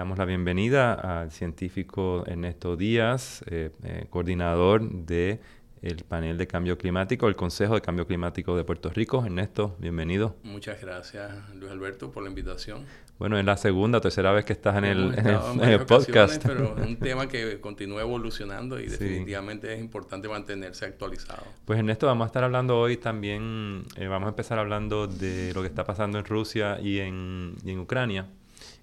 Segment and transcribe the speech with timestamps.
[0.00, 5.40] damos la bienvenida al científico Ernesto Díaz, eh, eh, coordinador de
[5.82, 9.22] el panel de cambio climático, el Consejo de Cambio Climático de Puerto Rico.
[9.22, 10.36] Ernesto, bienvenido.
[10.42, 12.86] Muchas gracias, Luis Alberto, por la invitación.
[13.18, 15.26] Bueno, es la segunda o tercera vez que estás en el, en
[15.60, 16.42] el, podcast.
[16.46, 21.44] Pero es un tema que continúa evolucionando y definitivamente es importante mantenerse actualizado.
[21.66, 25.60] Pues Ernesto, vamos a estar hablando hoy también, eh, vamos a empezar hablando de lo
[25.60, 28.26] que está pasando en Rusia y en, y en Ucrania,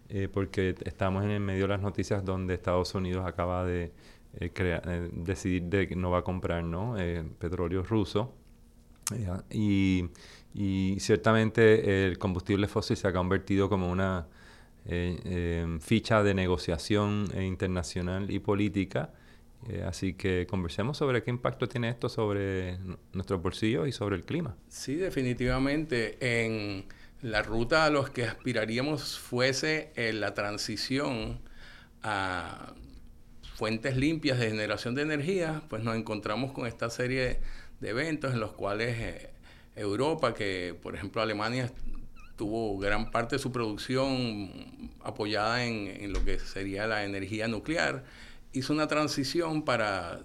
[0.09, 3.91] eh, porque estamos en el medio de las noticias donde Estados Unidos acaba de
[4.39, 6.95] eh, eh, decidir de que no va a comprar ¿no?
[6.99, 8.33] Eh, petróleo ruso.
[9.49, 10.09] Y,
[10.53, 14.27] y, ciertamente el combustible fósil se ha convertido como una
[14.85, 19.13] em, ficha de negociación internacional y política.
[19.85, 22.79] así que conversemos sobre qué impacto tiene esto sobre
[23.13, 24.57] nuestros bolsillos y sobre el clima.
[24.67, 26.17] Sí, definitivamente.
[26.19, 26.83] En
[27.21, 31.39] la ruta a los que aspiraríamos fuese la transición
[32.03, 32.73] a
[33.55, 37.39] fuentes limpias de generación de energía, pues nos encontramos con esta serie
[37.79, 39.29] de eventos en los cuales eh,
[39.75, 41.71] Europa, que por ejemplo Alemania
[42.35, 48.03] tuvo gran parte de su producción apoyada en, lo que sería la energía nuclear,
[48.53, 50.19] hizo una transición para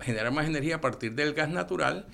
[0.00, 2.06] generar más energía a partir del gas natural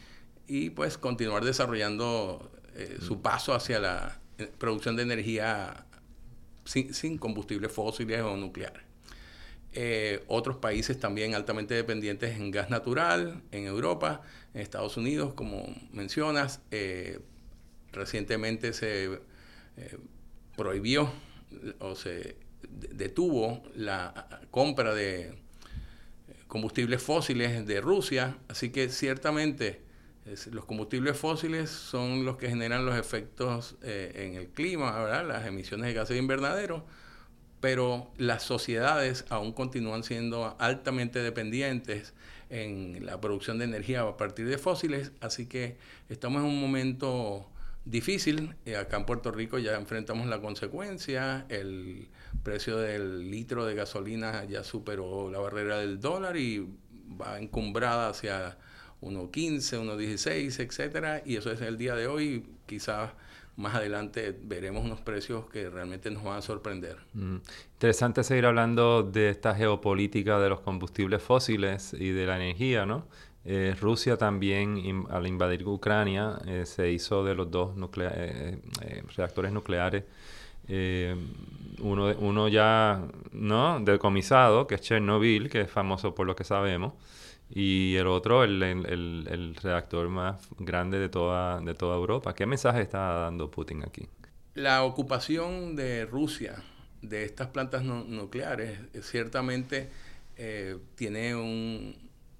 [0.48, 5.86] y pues continuar desarrollando eh, su paso hacia la eh, producción de energía
[6.64, 8.82] sin, combustibles fósiles o nucleares.
[9.72, 14.20] Eh, otros países también altamente dependientes en gas natural, en Europa,
[14.52, 16.60] en Estados Unidos, como mencionas.
[17.92, 19.20] Recientemente se
[20.54, 21.10] prohibió
[21.78, 22.36] o se
[22.68, 25.34] detuvo la compra de
[26.46, 29.85] combustibles fósiles de Rusia, así que ciertamente
[30.50, 35.94] los combustibles fósiles son los que generan los efectos en el clima, las emisiones de
[35.94, 36.84] gases de invernadero
[37.60, 42.14] pero las sociedades aún continúan siendo altamente dependientes
[42.50, 45.76] en la producción de energía a partir de fósiles, así que
[46.08, 47.48] estamos en un momento
[47.84, 48.54] difícil.
[48.66, 52.08] Eh, acá en Puerto Rico ya enfrentamos la consecuencia, el
[52.42, 56.68] precio del litro de gasolina ya superó la barrera del dólar y
[57.20, 58.58] va encumbrada hacia
[59.02, 63.10] 1.15, 1.16, etcétera, y eso es el día de hoy, quizás
[63.56, 66.98] más adelante veremos unos precios que realmente nos van a sorprender.
[67.14, 67.36] Mm.
[67.72, 73.06] Interesante seguir hablando de esta geopolítica de los combustibles fósiles y de la energía, ¿no?
[73.48, 78.58] Eh, Rusia también, al invadir Ucrania, eh, se hizo de los dos eh,
[79.16, 80.04] reactores nucleares,
[81.78, 86.94] uno, uno ya no decomisado, que es Chernobyl, que es famoso por lo que sabemos,
[87.48, 92.34] y el otro, el, el, el, reactor más grande de toda, de toda Europa.
[92.34, 94.08] ¿Qué mensaje está dando Putin aquí?
[94.54, 96.56] La ocupación de Rusia
[97.02, 99.90] de estas plantas nucleares eh, ciertamente
[100.36, 101.96] eh, tiene un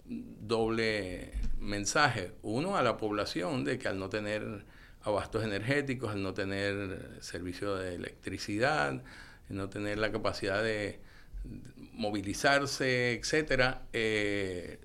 [0.07, 2.33] doble mensaje.
[2.43, 4.65] Uno, a la población de que al no tener
[5.03, 9.03] abastos energéticos, al no tener servicio de electricidad,
[9.49, 11.01] no tener la capacidad de
[11.93, 14.81] movilizarse, etcétera, eh,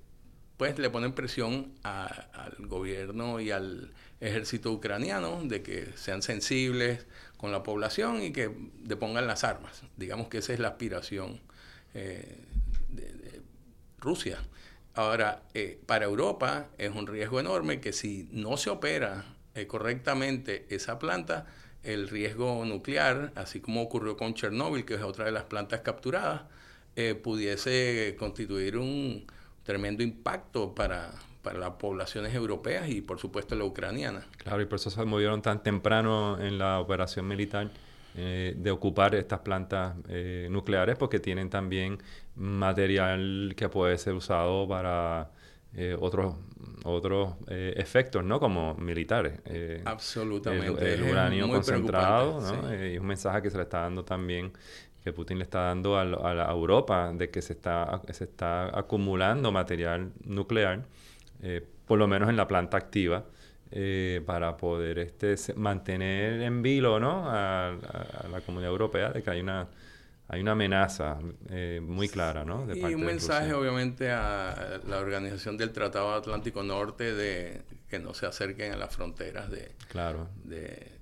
[0.62, 3.90] pues le ponen presión al gobierno y al
[4.20, 7.04] ejército ucraniano de que sean sensibles
[7.36, 8.48] con la población y que
[8.84, 9.82] depongan las armas.
[9.96, 11.40] Digamos que esa es la aspiración
[11.94, 12.38] eh,
[12.90, 13.42] de,
[13.98, 14.38] Rusia.
[14.94, 19.24] Ahora, eh, para Europa es un riesgo enorme que si no se opera
[19.56, 21.46] eh, correctamente esa planta,
[21.82, 26.42] el riesgo nuclear, así como ocurrió con Chernóbil, que es otra de las plantas capturadas,
[27.24, 29.26] pudiese constituir un,
[29.64, 31.12] tremendo impacto para,
[31.42, 34.22] para las poblaciones europeas y por supuesto la ucraniana.
[34.38, 37.70] Claro, y por eso se movieron tan temprano en la operación militar
[38.14, 41.98] eh, de ocupar estas plantas eh, nucleares porque tienen también
[42.36, 45.30] material que puede ser usado para
[45.74, 46.34] eh, otros
[46.84, 48.40] otros efectos, ¿no?
[48.40, 49.40] Como militares.
[49.84, 50.94] Absolutamente.
[50.94, 52.84] El, uranio concentrado, ¿no?
[52.84, 54.52] y un mensaje que se le está dando también
[55.02, 59.50] que Putin le está dando a, a, Europa de que se está, se está acumulando
[59.50, 60.84] material nuclear,
[61.42, 63.24] eh, por lo menos en la planta activa,
[63.74, 67.24] eh, para poder este, mantener en vilo ¿no?
[67.26, 67.74] a,
[68.30, 69.66] la comunidad europea de que hay una,
[70.28, 71.18] hay una amenaza
[71.48, 72.44] eh, muy clara.
[72.44, 72.66] ¿no?
[72.66, 78.14] De y un mensaje obviamente a la Organización del Tratado Atlántico Norte de que no
[78.14, 80.28] se acerquen a las fronteras de, claro.
[80.44, 81.01] de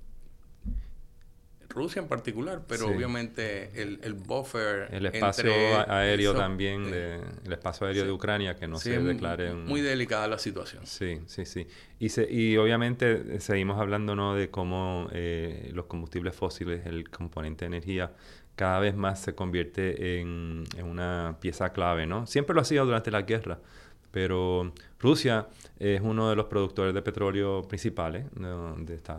[1.71, 4.89] Rusia en particular, pero obviamente el, el, buffer.
[4.93, 5.53] El espacio
[5.89, 9.55] aéreo también, de, el espacio aéreo de Ucrania, que no se declare.
[9.55, 10.87] Muy delicada la situación.
[10.87, 11.67] Sí, sí, sí.
[11.99, 14.35] Y, se, y obviamente seguimos hablando ¿no?
[14.35, 18.13] de cómo eh, los combustibles fósiles, el componente de energía,
[18.57, 22.27] cada vez más se convierte en, en, pieza clave, ¿no?
[22.27, 23.59] Siempre lo ha sido durante la guerra,
[24.11, 25.49] pero Rusia
[25.79, 28.27] es uno de los productores de petróleo principales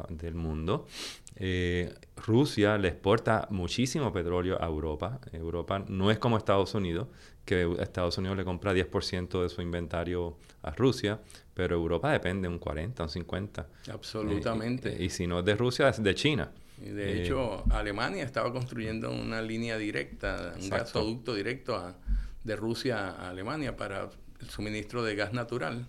[0.10, 0.88] del mundo.
[1.36, 5.20] Eh, Rusia le exporta muchísimo petróleo a Europa.
[5.32, 7.08] Europa no es como Estados Unidos,
[7.46, 11.20] que Estados Unidos le compra 10% de su inventario a Rusia,
[11.54, 13.68] pero Europa depende un 40, un 50.
[13.92, 14.90] Absolutamente.
[15.02, 16.52] Eh, y, si no es de Rusia, es de China.
[16.78, 21.96] De eh, hecho, Alemania estaba construyendo una línea directa, un gasoducto directo
[22.44, 24.10] de Rusia a Alemania para
[24.42, 25.88] el suministro de gas natural.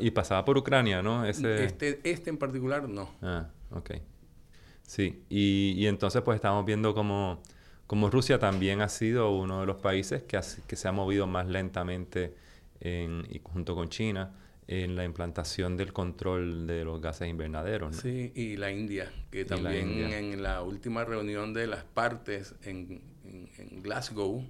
[0.00, 1.24] y pasaba por Ucrania, ¿no?
[1.24, 1.64] Ese...
[1.64, 3.10] Este, este en particular no.
[3.22, 3.92] Ah, ok.
[4.82, 7.40] Sí, y, y entonces pues estamos viendo como,
[7.86, 11.46] como, Rusia también ha sido uno de los países que, que se ha movido más
[11.46, 12.34] lentamente
[12.80, 14.34] en, y junto con China
[14.68, 17.96] en la implantación del control de los gases invernaderos.
[17.96, 23.82] Sí, y la India, que también en la última reunión de las partes en, en
[23.82, 24.44] Glasgow,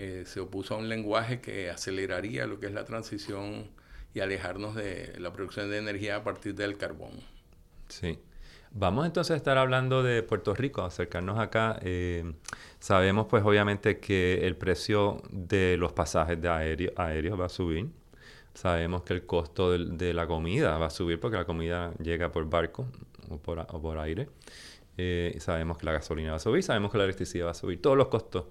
[0.00, 3.68] eh, se opuso a un lenguaje que aceleraría lo que es la transición
[4.14, 7.10] y alejarnos de la producción de energía a partir del carbón.
[7.88, 8.16] Sí.
[8.70, 11.80] Vamos entonces a estar hablando de Puerto Rico, acercarnos acá.
[11.82, 12.32] Eh,
[12.78, 17.88] sabemos pues obviamente que el precio de los pasajes de aéreo, aéreos va a subir.
[18.54, 22.48] Sabemos que el costo de, la comida va a subir porque la comida llega por
[22.48, 22.86] barco
[23.28, 24.28] o por, o por aire.
[24.96, 27.82] Eh, sabemos que la gasolina va a subir, sabemos que la electricidad va a subir.
[27.82, 28.44] Todos los costos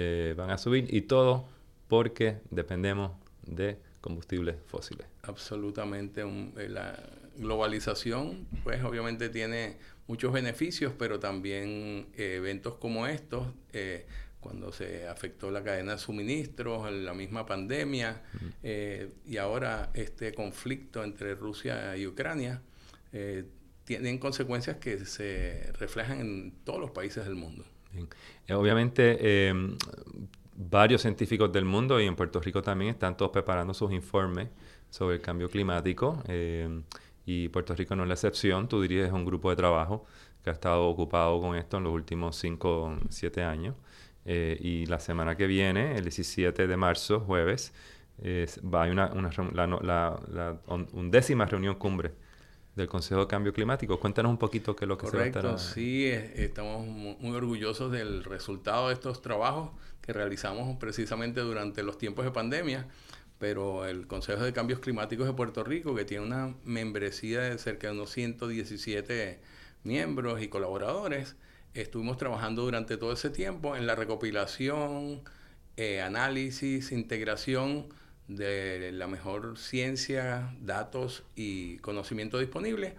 [0.00, 1.48] eh, van a subir y todo
[1.88, 3.10] porque dependemos
[3.42, 5.08] de combustibles fósiles.
[5.24, 6.20] Absolutamente.
[6.22, 7.02] Eh, la
[7.36, 13.48] globalización, pues obviamente tiene muchos beneficios, pero también eh, eventos como estos,
[14.38, 18.22] cuando se afectó la cadena de suministros, la misma pandemia
[19.26, 22.62] y ahora este conflicto entre Rusia y Ucrania,
[23.84, 27.64] tienen consecuencias que se reflejan en todos los países del mundo.
[28.46, 29.54] Eh, obviamente, eh,
[30.54, 34.48] varios científicos del mundo y en Puerto Rico también están todos preparando sus informes
[34.90, 36.82] sobre el cambio climático eh,
[37.26, 38.68] y Puerto Rico no es la excepción.
[38.68, 40.06] Tú diriges un grupo de trabajo
[40.42, 43.74] que ha estado ocupado con esto en los últimos 5 o 7 años.
[44.26, 47.72] y la semana que viene, el 17 de marzo, jueves,
[48.22, 49.30] va a haber una, una,
[49.82, 50.60] la,
[50.92, 52.12] undécima reunión cumbre
[52.78, 54.00] del Consejo de Cambio Climático.
[54.00, 55.58] Cuéntanos un poquito qué es lo que se va a estar...
[55.58, 59.70] sí, estamos muy orgullosos del resultado de estos trabajos
[60.00, 62.86] que realizamos precisamente durante los tiempos de pandemia,
[63.38, 67.88] pero el Consejo de Cambios Climáticos de Puerto Rico, que tiene una membresía de cerca
[67.88, 69.40] de unos 117
[69.82, 71.36] miembros y colaboradores,
[71.74, 75.22] estuvimos trabajando durante todo ese tiempo en la recopilación,
[75.76, 77.88] eh, análisis, integración
[78.28, 82.94] de la mejor ciencia, datos y conocimiento disponible.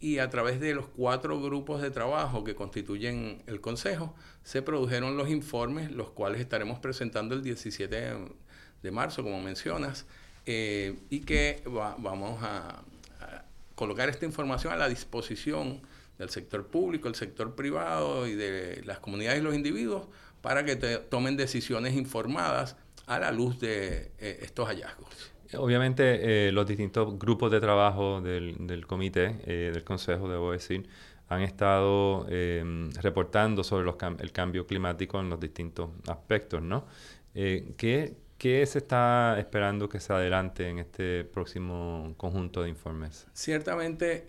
[0.00, 4.14] Y a través de los cuatro grupos de trabajo que constituyen el Consejo
[4.44, 8.16] se produjeron los informes, los cuales estaremos presentando el 17
[8.82, 10.06] de marzo, como mencionas,
[10.46, 12.82] eh, y que vamos a,
[13.74, 15.80] colocar esta información a la disposición
[16.18, 20.08] del sector público, el sector privado y de las comunidades y los individuos
[20.40, 22.74] para que tomen decisiones informadas
[23.08, 25.32] a la luz de eh, estos hallazgos.
[25.56, 30.86] Obviamente, eh, los distintos grupos de trabajo del, comité, eh, del consejo, debo decir,
[31.28, 36.86] han estado em, reportando sobre los el cambio climático en los distintos aspectos, ¿no?
[37.34, 43.26] ¿qué, ¿Qué se está esperando que se adelante en este próximo conjunto de informes?
[43.32, 44.24] Ciertamente,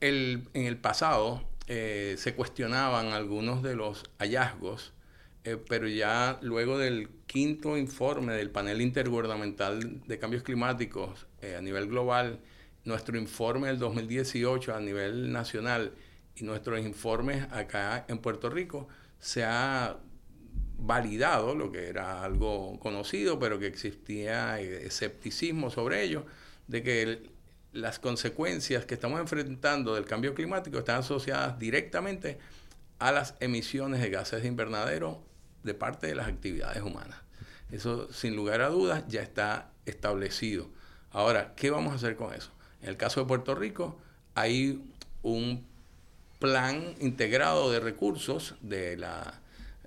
[0.00, 4.94] el, en el pasado se cuestionaban algunos de los hallazgos
[5.44, 11.62] eh, pero ya luego del quinto informe del panel intergubernamental de cambios climáticos eh, a
[11.62, 12.40] nivel global,
[12.84, 15.92] nuestro informe del 2018 a nivel nacional
[16.36, 19.98] y nuestros informes acá en Puerto Rico, se ha
[20.78, 26.24] validado lo que era algo conocido, pero que existía escepticismo sobre ello,
[26.66, 27.30] de que
[27.72, 32.38] las consecuencias que estamos enfrentando del cambio climático están asociadas directamente
[32.98, 35.22] a las emisiones de gases de invernadero
[35.62, 37.18] de parte de las actividades humanas.
[37.70, 40.68] Eso, sin lugar a dudas, ya está establecido.
[41.10, 42.50] Ahora, ¿qué vamos a hacer con eso?
[42.82, 43.98] En el caso de Puerto Rico,
[44.34, 44.82] hay
[45.22, 45.64] un
[46.38, 49.40] plan integrado de recursos de la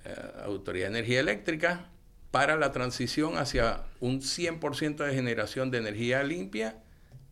[0.04, 0.14] eh,
[0.44, 1.88] Autoridad de Energía Eléctrica
[2.30, 6.76] para la transición hacia un 100% de generación de energía limpia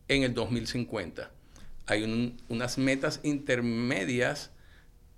[0.07, 1.31] en el 2050.
[1.85, 4.51] Hay unas metas intermedias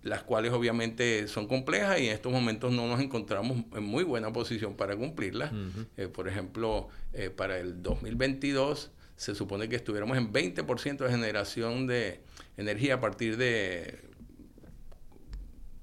[0.05, 4.31] las cuales obviamente son complejas y en estos momentos no nos encontramos en muy buena
[4.31, 5.51] posición para cumplirlas.
[5.97, 11.88] Eh, por ejemplo, eh, para el 2022 se supone que estuviéramos en 20% de generación
[11.88, 12.21] de
[12.55, 14.00] energía a partir de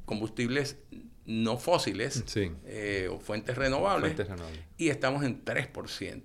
[0.05, 0.77] combustibles
[1.27, 4.15] no fósiles eh, o fuentes renovables,
[4.79, 6.23] y estamos en 3%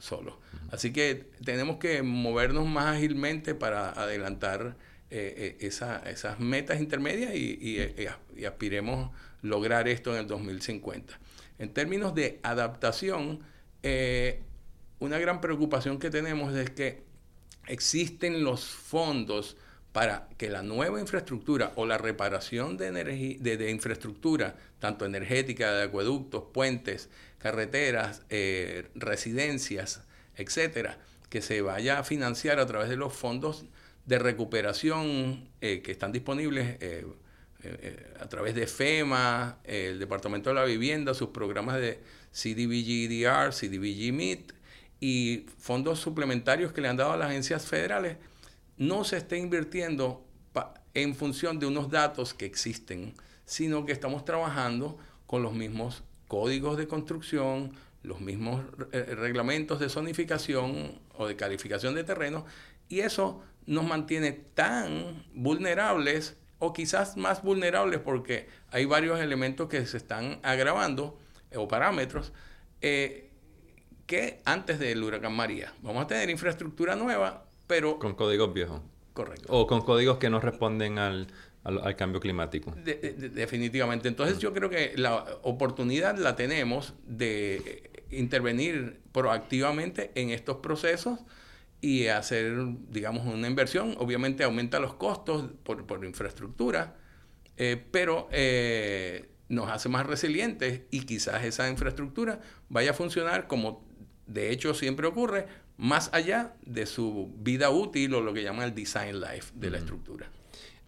[0.00, 0.40] solo.
[0.72, 4.76] Así que tenemos que movernos más ágilmente para adelantar
[5.10, 7.88] eh, eh, esas metas intermedias y,
[8.36, 9.10] y, aspiremos
[9.42, 11.18] lograr esto en el 2050.
[11.58, 13.40] En términos de adaptación,
[14.98, 17.04] una gran preocupación que tenemos es que
[17.68, 19.56] existen los fondos
[19.96, 26.44] para que la nueva infraestructura o la reparación de, de, infraestructura, tanto energética, de acueductos,
[26.52, 27.08] puentes,
[27.38, 30.02] carreteras, eh, residencias,
[30.36, 30.98] etcétera,
[31.30, 33.64] que se vaya a financiar a través de los fondos
[34.06, 37.06] de recuperación eh, que están disponibles eh,
[38.20, 42.00] a través de FEMA, el Departamento de la Vivienda, sus programas de
[42.32, 44.52] CDBG-DR, CDBG-MIT
[45.00, 48.16] y fondos suplementarios que le han dado a las agencias federales
[48.76, 50.22] no se está invirtiendo
[50.94, 54.96] en función de unos datos que existen, sino que estamos trabajando
[55.26, 57.72] con los mismos códigos de construcción,
[58.02, 62.46] los mismos eh, reglamentos de zonificación o de calificación de terreno,
[62.88, 69.84] y eso nos mantiene tan vulnerables o quizás más vulnerables porque hay varios elementos que
[69.86, 71.18] se están agravando
[71.54, 72.32] o parámetros
[72.80, 73.30] eh,
[74.06, 75.74] que antes del huracán María.
[75.82, 77.98] Vamos a tener infraestructura nueva, pero...
[77.98, 78.80] Con códigos viejos.
[79.12, 79.46] Correcto.
[79.48, 81.26] O con códigos que no responden al,
[81.96, 82.72] cambio climático.
[82.76, 84.06] definitivamente.
[84.08, 91.18] Entonces yo creo que la oportunidad la tenemos de intervenir proactivamente en estos procesos
[91.80, 92.56] y hacer,
[92.90, 93.94] digamos, una inversión.
[93.98, 96.96] Obviamente aumenta los costos por, infraestructura,
[97.56, 103.86] eh, pero eh, nos hace más resilientes y quizás esa infraestructura vaya a funcionar como
[104.26, 108.74] de hecho siempre ocurre más allá de su vida útil o lo que llaman el
[108.74, 110.30] design life de la estructura.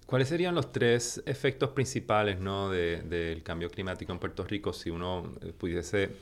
[0.07, 2.71] ¿Cuáles serían los tres efectos principales ¿no?
[2.71, 6.17] del cambio climático en Puerto Rico si uno eh, pudiese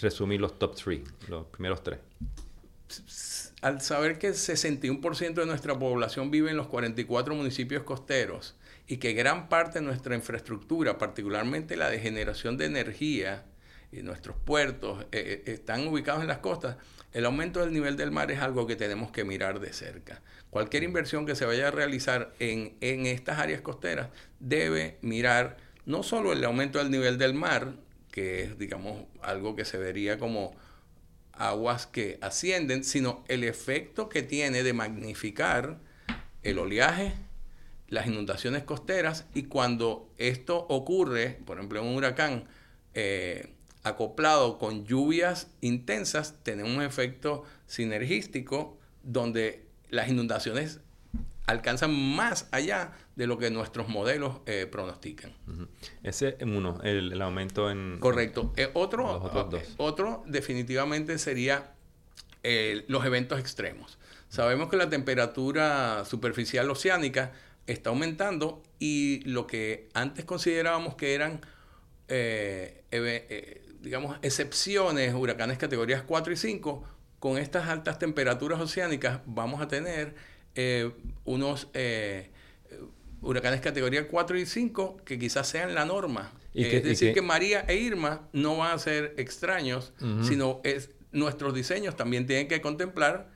[0.00, 1.98] resumir los top three, los primeros tres?
[3.60, 8.56] Al saber que el 61% de nuestra población vive en los 44 municipios costeros
[8.86, 13.44] y que gran parte de nuestra infraestructura, particularmente la de generación de energía
[13.92, 16.76] y nuestros puertos, eh, eh, están ubicados en las costas,
[17.12, 20.22] el aumento del nivel del mar es algo que tenemos que mirar de cerca.
[20.50, 24.08] Cualquier inversión que se vaya a realizar en, estas áreas costeras
[24.40, 27.74] debe mirar no solo el aumento del nivel del mar,
[28.10, 30.54] que es, digamos, algo que se vería como
[31.32, 35.78] aguas que ascienden, sino el efecto que tiene de magnificar
[36.42, 37.14] el oleaje,
[37.88, 42.44] las inundaciones costeras y cuando esto ocurre, por ejemplo, en un huracán,
[42.94, 43.52] eh,
[43.84, 50.80] acoplado con lluvias intensas, tiene un efecto sinergístico donde las inundaciones
[51.46, 55.34] alcanzan más allá de lo que nuestros modelos eh, pronostican.
[56.02, 57.98] Ese es uno, el, aumento en...
[57.98, 58.52] Correcto.
[58.56, 61.74] Eh, otro, eh, otro definitivamente sería
[62.88, 63.98] los eventos extremos.
[64.28, 67.32] Sabemos que la temperatura superficial oceánica
[67.66, 71.40] está aumentando y lo que antes considerábamos que eran
[73.82, 76.84] digamos, excepciones, huracanes categorías 4 y 5,
[77.18, 80.14] con estas altas temperaturas oceánicas vamos a tener
[80.54, 80.90] eh,
[81.24, 82.30] unos eh,
[83.22, 86.32] huracanes categoría 4 y 5 que quizás sean la norma.
[86.54, 91.96] es decir, que María e Irma no van a ser extraños, sino es, nuestros diseños
[91.96, 93.30] también tienen que contemplar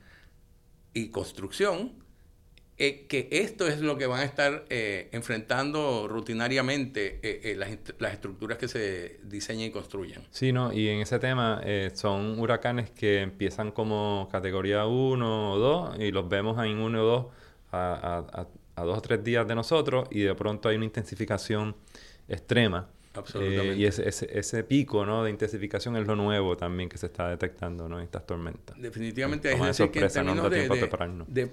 [0.93, 1.93] y construcción
[2.79, 8.13] eh, que esto es lo que van a estar eh, enfrentando rutinariamente eh, las, las,
[8.13, 10.21] estructuras que se diseñan y construyen.
[10.29, 11.59] Sí, no, y en ese tema
[11.95, 17.05] son huracanes que empiezan como categoría 1 o 2 y los vemos en 1 o
[17.05, 17.25] 2
[17.71, 18.47] a, a,
[18.83, 21.75] dos o tres días de nosotros y de pronto hay una intensificación
[22.27, 22.89] extrema.
[23.13, 23.77] Absolutamente.
[23.77, 25.23] y ese, ese, ese, pico ¿no?
[25.23, 27.97] de intensificación es lo nuevo también que se está detectando ¿no?
[27.97, 28.79] en estas tormentas.
[28.79, 30.69] Definitivamente, es decir, que en términos de,
[31.27, 31.51] de,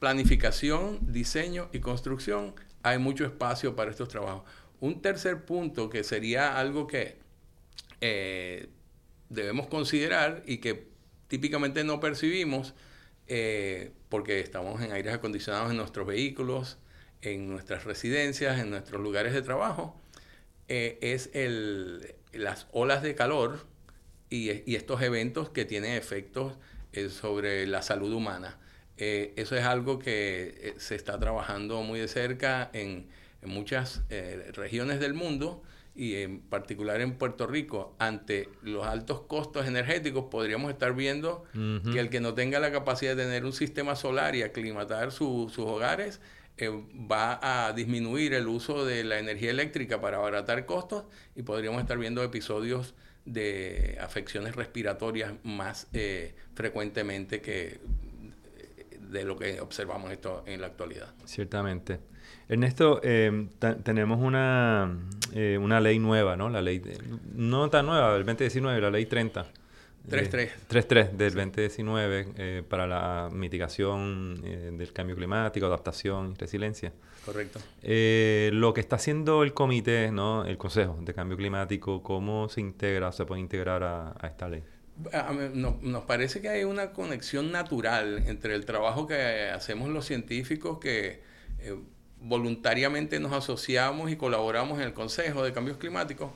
[0.00, 4.42] planificación, diseño y construcción, hay mucho espacio para estos trabajos.
[4.80, 7.16] Un tercer punto que sería algo que
[8.00, 8.68] eh,
[9.28, 10.88] debemos considerar y que
[11.28, 12.74] típicamente no percibimos
[13.26, 16.78] eh, porque estamos en aires acondicionados en nuestros vehículos,
[17.22, 20.00] en nuestras residencias, en nuestros lugares de trabajo,
[20.68, 23.66] eh, es el, las olas de calor
[24.30, 26.54] y, estos eventos que tienen efectos
[27.10, 28.58] sobre la salud humana.
[28.98, 33.06] Eh, eso es algo que eh, se está trabajando muy de cerca en,
[33.42, 35.62] muchas eh, regiones del mundo
[35.98, 41.98] y en particular en Puerto Rico, ante los altos costos energéticos, podríamos estar viendo que
[41.98, 46.20] el que no tenga la capacidad de tener un sistema solar y aclimatar sus hogares,
[46.56, 51.80] eh, va a disminuir el uso de la energía eléctrica para abaratar costos y podríamos
[51.80, 57.80] estar viendo episodios de afecciones respiratorias más eh, frecuentemente que
[59.10, 61.12] de lo que observamos esto en la actualidad.
[61.24, 61.98] Ciertamente.
[62.48, 63.48] Ernesto, eh,
[63.82, 64.96] tenemos una,
[65.60, 66.48] una ley nueva, ¿no?
[66.48, 66.82] La ley,
[67.34, 69.46] no tan nueva, del 2019, la ley 30
[70.08, 70.50] 3-3.
[70.68, 76.92] 3-3 del 2019 eh, para la mitigación eh, del cambio climático, adaptación y resiliencia.
[77.24, 77.60] Correcto.
[77.82, 80.44] Eh, lo que está haciendo el comité, ¿no?
[80.44, 84.62] el Consejo de Cambio Climático, ¿cómo se integra, se puede integrar a, esta ley?
[85.52, 91.22] nos parece que hay una conexión natural entre el trabajo que hacemos los científicos que
[92.20, 96.32] voluntariamente nos asociamos y colaboramos en el Consejo de Cambios Climáticos,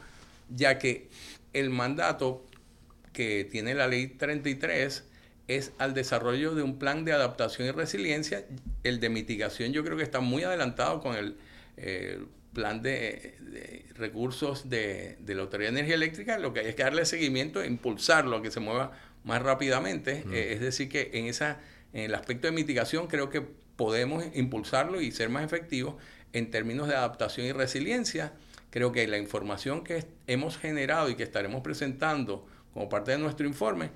[0.48, 1.08] ya que
[1.52, 2.44] el mandato
[3.12, 5.04] que tiene la ley 33
[5.48, 8.46] es al desarrollo de un plan de adaptación y resiliencia.
[8.84, 11.36] El de mitigación yo creo que está muy adelantado con el
[11.76, 12.20] eh,
[12.54, 13.34] plan de,
[13.94, 16.38] recursos de, la Autoridad de Energía Eléctrica.
[16.38, 18.92] Lo que hay es que darle seguimiento e impulsarlo a que se mueva
[19.24, 20.24] más rápidamente.
[20.32, 21.60] Eh, es decir, que en, esa,
[21.92, 23.42] en el aspecto de mitigación creo que
[23.76, 25.96] podemos impulsarlo y ser más efectivos
[26.32, 28.32] en términos de adaptación y resiliencia.
[28.70, 33.46] Creo que la información que hemos generado y que estaremos presentando como parte de nuestro
[33.46, 33.90] informe,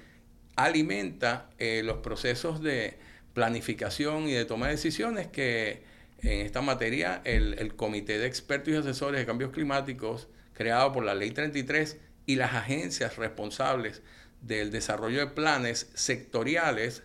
[0.55, 2.99] alimenta eh, los procesos de
[3.35, 5.83] planificación y de toma de decisiones que
[6.23, 11.15] en esta materia el, Comité de Expertos y Asesores de Cambios Climáticos, creado por la
[11.15, 14.03] Ley 33, y las agencias responsables
[14.41, 17.03] del desarrollo de planes sectoriales,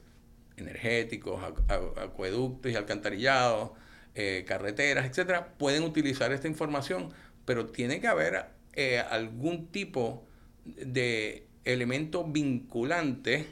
[0.62, 1.44] energéticos,
[1.98, 3.72] acueductos y alcantarillados,
[4.16, 7.10] eh, carreteras, etcétera, pueden utilizar esta información,
[7.46, 10.26] pero tiene que haber eh, algún tipo
[10.66, 13.48] de elemento vinculante,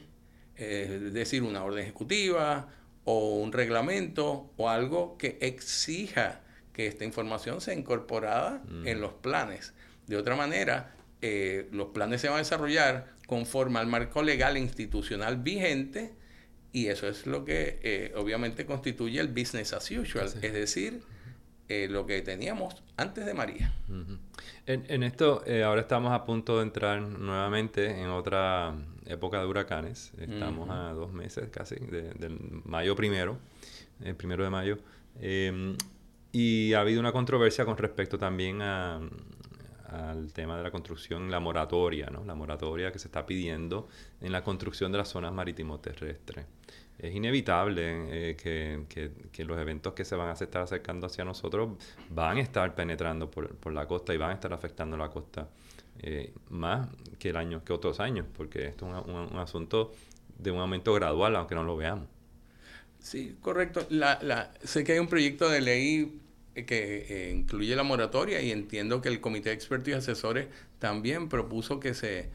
[0.58, 2.70] eh, es decir, una orden ejecutiva
[3.04, 6.42] o un reglamento o algo que exija
[6.74, 8.88] que esta información sea incorporada mm.
[8.88, 9.74] en los planes.
[10.08, 14.60] De otra manera, eh, los planes se van a desarrollar conforme al marco legal e
[14.60, 16.14] institucional vigente
[16.72, 21.02] y eso es lo que eh, obviamente constituye el business as usual, es decir,
[21.68, 23.74] eh, lo que teníamos antes de María.
[24.66, 30.12] en, esto, eh, ahora estamos a punto de entrar nuevamente en otra época de huracanes.
[30.20, 33.38] Estamos a dos meses casi, del mayo primero,
[34.04, 34.78] el primero de mayo.
[35.20, 35.76] Em,
[36.32, 39.00] y ha habido una controversia con respecto también a,
[39.92, 42.24] al tema de la construcción, la moratoria, ¿no?
[42.26, 43.88] La moratoria que se está pidiendo
[44.22, 46.46] en la construcción de las zonas marítimo terrestres
[47.00, 51.78] es inevitable eh, que, los eventos que se van a estar acercando hacia nosotros
[52.10, 55.48] van a estar penetrando por, la costa y van a estar afectando la costa
[56.02, 59.94] eh, más que el año que otros años, porque esto es un, asunto
[60.38, 62.08] de un aumento gradual, aunque no lo veamos.
[63.00, 63.86] Sí, correcto.
[63.90, 66.22] La, sé que hay un proyecto de ley
[66.54, 70.48] que eh, incluye la moratoria y entiendo que el Comité de Expertos y Asesores
[70.80, 72.30] también propuso que se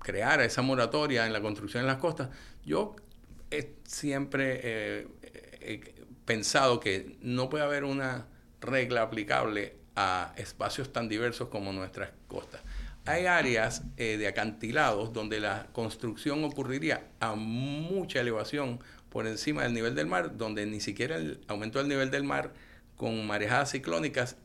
[0.00, 2.30] creara esa moratoria en la construcción en las costas.
[2.64, 2.96] Yo
[3.50, 5.08] he siempre eh,
[5.60, 8.26] he pensado que no puede haber una
[8.60, 12.60] regla aplicable a espacios tan diversos como nuestras costas.
[13.06, 19.74] Hay áreas eh, de acantilados donde la construcción ocurriría a mucha elevación por encima del
[19.74, 22.52] nivel del mar, donde ni siquiera el aumento del nivel del mar
[22.96, 24.36] con marejadas ciclónicas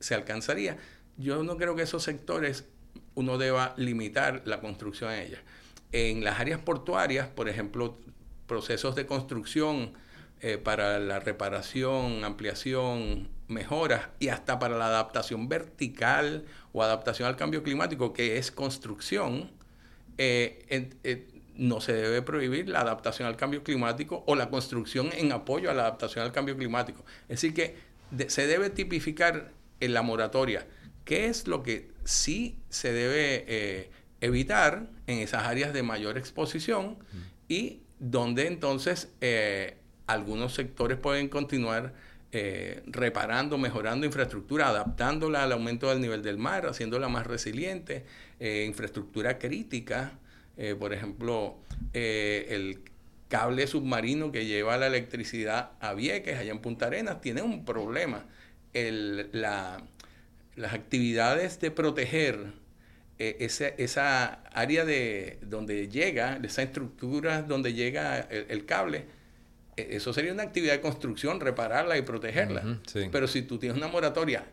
[0.00, 0.78] se alcanzaría.
[1.18, 2.64] Yo no creo que esos sectores
[3.14, 5.40] uno deba limitar la construcción a ellas.
[5.92, 7.98] En las áreas portuarias, por ejemplo,
[8.46, 9.92] procesos de construcción
[10.40, 17.36] eh, para la reparación, ampliación, mejoras y hasta para la adaptación vertical o adaptación al
[17.36, 19.50] cambio climático, que es construcción,
[20.18, 25.32] eh, eh, no se debe prohibir la adaptación al cambio climático o la construcción en
[25.32, 27.04] apoyo a la adaptación al cambio climático.
[27.22, 27.76] Es decir, que
[28.28, 30.66] se debe tipificar en la moratoria
[31.04, 36.98] qué es lo que sí se debe evitar en esas áreas de mayor exposición
[37.48, 39.76] y donde entonces eh,
[40.08, 41.94] algunos sectores pueden continuar
[42.32, 48.04] eh, reparando, mejorando infraestructura, adaptándola al aumento del nivel del mar, haciéndola más resiliente,
[48.40, 50.18] eh, infraestructura crítica,
[50.80, 51.58] por ejemplo,
[51.92, 52.80] el
[53.28, 58.24] cable submarino que lleva la electricidad a Vieques, allá en Punta Arenas, tiene un problema.
[58.74, 59.80] la,
[60.58, 62.52] las actividades de proteger
[63.20, 69.06] eh, esa, área de donde llega, esa estructura donde llega el, cable,
[69.90, 72.80] eso sería una actividad de construcción, repararla y protegerla.
[73.12, 74.46] Pero si tú tienes una moratoria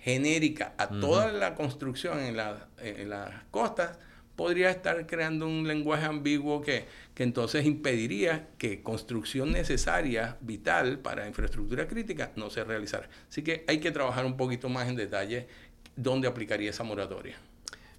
[0.00, 3.98] genérica a toda la construcción en, las costas,
[4.36, 11.28] podría estar creando un lenguaje ambiguo que, que entonces impediría que construcción necesaria, vital para
[11.28, 13.08] infraestructura crítica, no se realizara.
[13.28, 15.46] Así que hay que trabajar un poquito más en detalle
[15.94, 17.36] dónde aplicaría esa moratoria.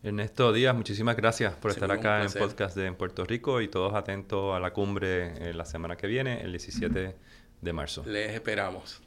[0.04, 3.70] Ernesto Díaz, muchísimas gracias por estar acá en el podcast de en Puerto Rico y
[3.70, 7.16] todos atentos a la cumbre la semana que viene, el 17
[7.62, 8.04] de marzo.
[8.06, 9.02] Les esperamos.